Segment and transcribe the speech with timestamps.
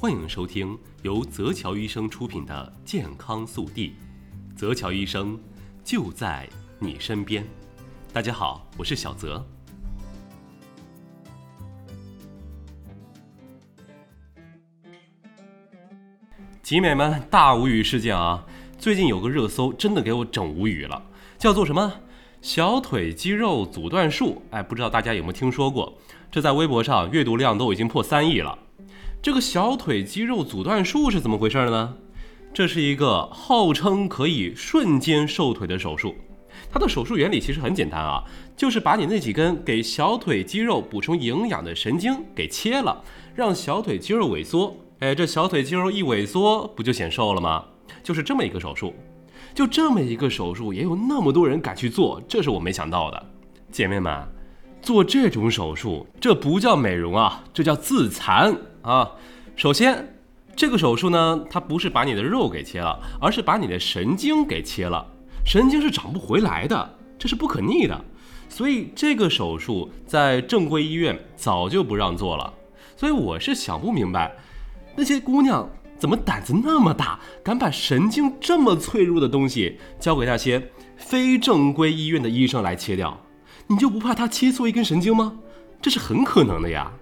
[0.00, 3.92] 欢迎收听由泽桥医生出品的《健康速递》，
[4.56, 5.38] 泽桥医生
[5.84, 6.48] 就在
[6.78, 7.44] 你身边。
[8.10, 9.46] 大家好，我是小泽。
[16.62, 18.42] 集美们，大无语事件啊！
[18.78, 21.02] 最近有个热搜，真的给我整无语了，
[21.36, 21.92] 叫做什么
[22.40, 24.40] “小腿肌肉阻断术”？
[24.50, 25.92] 哎，不知道大家有没有听说过？
[26.30, 28.58] 这在微博上阅读量都已经破三亿了。
[29.22, 31.94] 这个小腿肌肉阻断术是怎么回事呢？
[32.52, 36.14] 这是一个号称可以瞬间瘦腿的手术。
[36.72, 38.24] 它的手术原理其实很简单啊，
[38.56, 43.02] 就是把你那几根给小腿肌肉补充营养的神经给切了，
[43.34, 44.76] 让小腿肌肉萎缩。
[44.98, 47.64] 哎，这小腿肌肉一萎缩，不就显瘦了吗？
[48.02, 48.94] 就是这么一个手术。
[49.54, 53.30] 就这么一个手术，也有那么多人敢去做，这是我没想到的。
[53.72, 54.26] 姐妹们，
[54.82, 59.10] 做这种手术，这不叫美容啊，这叫自残啊！
[59.56, 60.14] 首先，
[60.56, 65.06] 这个手术呢，它不是把你的肉给切了，而是把你的神经给切了。
[65.44, 68.04] 神经是长不回来的，这是不可逆的，
[68.48, 72.52] 所以这个手术在正规医院早就不让做了。
[72.96, 74.34] 所以我是想不明白，
[74.96, 83.18] 那些姑娘怎么胆子那么大，敢把神经这么脆弱的东西交给那些非正规医院的医生来切掉？
[83.66, 85.38] 你就不怕他切错一根神经吗？
[85.80, 86.92] 这是很可能的呀。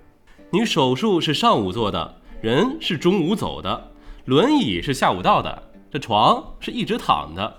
[0.51, 3.93] 你手术是上午做的，人是中午走的，
[4.25, 7.55] 轮椅是下午到的，这床是一直躺的。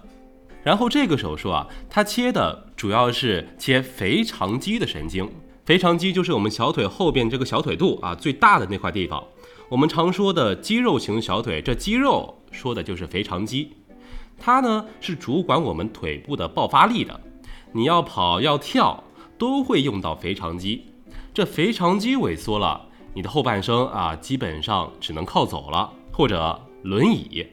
[0.63, 5.29] 然后这个手术啊，它切的主要是切腓肠肌的神经。
[5.65, 9.23] 腓肠肌就是我们小腿后边这个小腿肚啊最大的那块地方。
[9.69, 13.71] 我们常说的肌肉型小腿，这肌肉说的就是腓肠肌。
[14.39, 17.19] 它呢是主管我们腿部的爆发力的。
[17.71, 19.03] 你要跑要跳
[19.37, 20.85] 都会用到腓肠肌。
[21.33, 27.45] 这腓肠肌萎缩了，你的后半生啊基本上只能靠走了或者轮椅。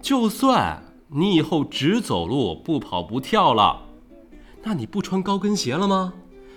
[0.00, 0.82] 就算。
[1.14, 3.82] 你以后只走路不跑不跳了，
[4.62, 6.14] 那你不穿高跟鞋了吗？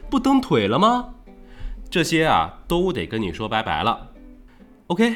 [0.09, 1.09] 不蹬腿了吗？
[1.89, 4.11] 这些啊都得跟你说拜拜了。
[4.87, 5.13] OK，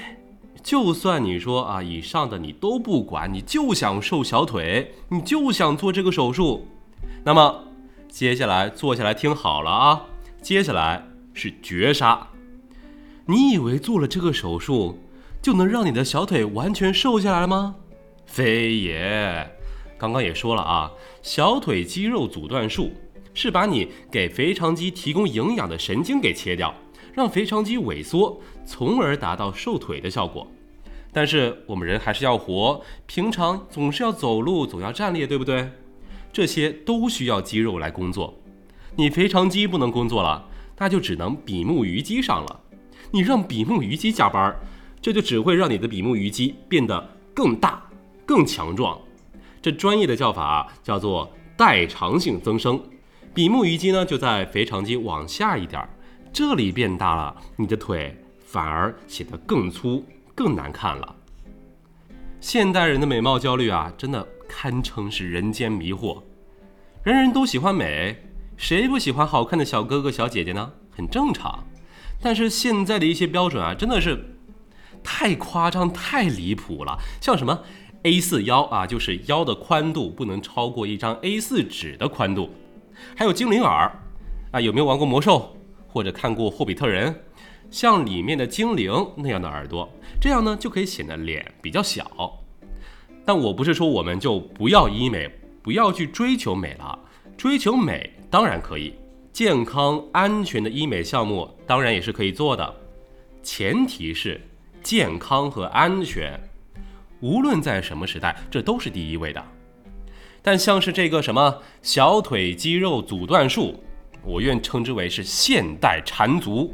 [0.61, 6.67] 就算你说啊以上的你都不管，你就想瘦小腿，你就想做这个手术，
[7.23, 7.63] 那么
[8.09, 10.01] 接下来坐下来听好了啊，
[10.41, 11.07] 接下来
[11.39, 12.27] 是绝杀。
[13.25, 14.99] 你以为做了这个手术
[15.41, 17.75] 就能让你的小腿完全瘦下来了吗？
[18.25, 19.49] 非也，
[19.97, 20.91] 刚刚也说了啊，
[21.21, 22.91] 小腿肌肉阻断术
[23.33, 26.75] 是把你给腓肠肌提供营养的神经给切掉，
[27.13, 30.45] 让腓肠肌萎缩，从而达到瘦腿的效果。
[31.13, 35.71] 但是我们人还是要活，平常总是要走路，总要站立，对不对？
[36.31, 38.39] 这些都需要肌肉来工作。
[38.95, 40.47] 你腓肠肌不能工作了，
[40.79, 42.59] 那就只能比目鱼肌上了。
[43.11, 44.55] 你让比目鱼肌加班，
[44.99, 47.83] 这就只会让你的比目鱼肌变得更大。
[48.25, 48.95] 更强壮，
[49.59, 52.79] 这专业的叫法叫做代偿性增生。
[53.33, 55.89] 比目鱼肌呢就在腓肠肌往下一点儿，
[56.31, 58.15] 这里变大了，你的腿
[58.45, 61.15] 反而显得更粗、更难看了。
[62.39, 66.21] 现代人的美貌焦虑啊，真的堪称是人间迷惑。
[67.01, 68.15] 人人都喜欢美，
[68.59, 70.73] 谁不喜欢好看的小哥哥小姐姐呢？
[70.91, 71.63] 很正常。
[72.21, 74.35] 但是现在的一些标准啊，真的是
[75.01, 77.61] 太夸张、太离谱了，像什么
[78.03, 82.49] ？A 四腰啊，就是腰的宽度不能超过一张 A 四纸的宽度。
[83.15, 83.89] 还有精灵耳
[84.51, 85.55] 啊，有没有玩过魔兽
[85.87, 87.23] 或者看过霍比特人？
[87.71, 89.89] 像里面的精灵那样的耳朵，
[90.19, 92.43] 这样呢就可以显得脸比较小。
[93.23, 95.31] 但我不是说我们就不要医美，
[95.63, 96.99] 不要去追求美了。
[97.37, 98.93] 追求美当然可以，
[99.33, 102.75] 健康安全的医美项目当然也是可以做的，
[103.41, 104.39] 前提是
[104.83, 106.39] 健康和安全。
[107.21, 109.43] 无论在什么时代，这都是第一位的。
[110.41, 113.83] 但像是这个什么小腿肌肉阻断术，
[114.23, 116.73] 我愿称之为是现代缠足，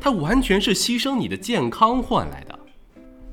[0.00, 2.58] 它完全是牺牲你的健康换来的。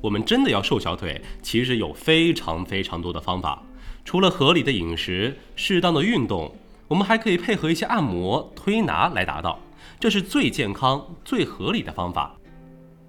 [0.00, 3.62] 我们真的要瘦小腿，其实有非常非常多的方法。
[4.04, 6.52] 除了合理的饮食、适当的运动，
[6.88, 9.60] 我们还可以配合一些按摩、推拿来达到，
[10.00, 12.34] 这是最健康、最合理的方法。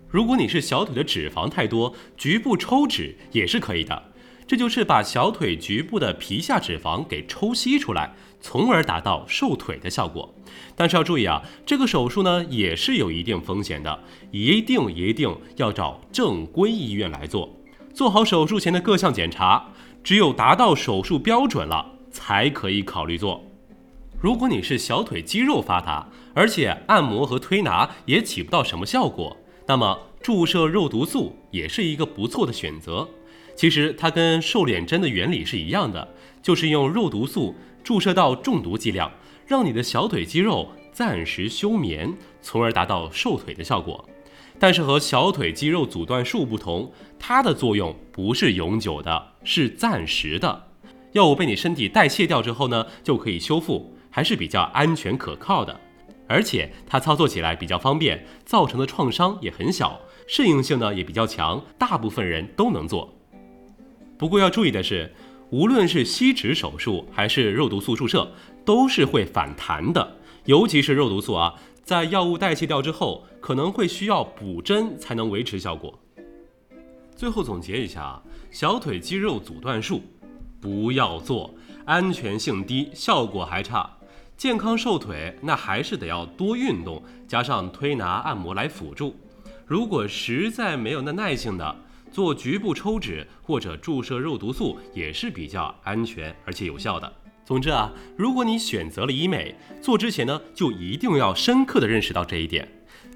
[0.10, 4.04] 如果你是小腿的脂肪太多，局部抽脂也是可以的。
[4.46, 8.12] 这就是把小腿局部的皮下脂肪给抽吸出来，
[8.42, 10.34] 从而达到瘦腿的效果。
[10.76, 14.00] 但是要注意啊，这个手术呢也是有一定风险的，
[14.32, 17.56] 一定一定要找正规医院来做，
[17.94, 19.68] 做好手术前的各项检查，
[20.04, 23.44] 只有达到手术标准了，才可以考虑做。
[24.22, 29.38] 如果你是小腿肌肉发达，而且按摩和推拿也起不到什么效果。
[29.66, 33.08] 那么注射肉毒素也是一个不错的选择。
[33.56, 36.06] 其实它跟瘦脸针的原理是一样的，
[36.42, 39.10] 就是用肉毒素注射到中毒剂量，
[39.48, 44.04] 让你的小腿肌肉暂时休眠，从而达到瘦腿的效果。
[44.58, 50.68] 但是和小腿肌肉阻断术不同，它的作用不是永久的，是暂时的。
[51.14, 55.80] 药物被你身体代谢掉之后呢，就可以修复，还是比较安全可靠的。
[56.28, 63.12] 而且它操作起来比较方便，造成的创伤也很小，适应性呢也比较强，大部分人都能做。
[64.16, 65.12] 不过要注意的是，
[65.50, 68.32] 无论是吸脂手术还是肉毒素注射，
[68.64, 75.98] 都是会反弹的，尤其是肉毒素啊，在药物代谢掉之后，可能会需要补针才能维持效果。
[77.16, 80.04] 最后总结一下啊，小腿肌肉阻断术
[80.62, 81.56] 不要做，
[81.86, 83.90] 安全性低，效果还差。
[84.40, 89.14] 健康瘦腿，那还是得要多运动，加上推拿按摩来辅助。
[89.66, 91.76] 如果实在没有那耐性的，
[92.10, 97.14] 做局部抽脂或者注射肉毒素也是比较安全而且有效的。
[97.44, 102.66] 总之啊，如果你选择了医美，做之前呢，就一定要深刻的认识到这一点，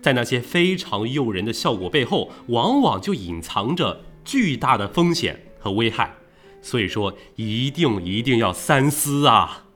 [0.01, 6.13] 在那些非常诱人的效果背后，往往就隐藏着巨大的风险和危害。
[6.61, 9.67] 所以说，一定一定要三思啊！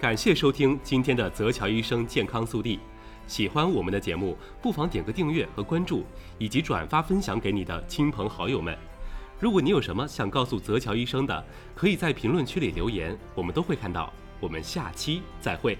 [0.00, 2.78] 感谢收听今天的泽桥医生健康速递。
[3.26, 6.04] 喜欢我们的节目，不妨点个订阅和关注，
[6.38, 8.78] 以及转发分享给你的亲朋好友们。
[9.40, 14.12] 如果你有什么想告诉泽桥医生的，可以在评论区里留言，我们都会看到。
[14.38, 15.76] 我们下期再会。